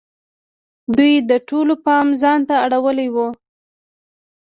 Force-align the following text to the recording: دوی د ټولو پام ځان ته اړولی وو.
دوی 0.97 1.13
د 1.29 1.31
ټولو 1.49 1.73
پام 1.85 2.07
ځان 2.21 2.39
ته 2.47 2.55
اړولی 2.65 3.07
وو. 3.15 3.27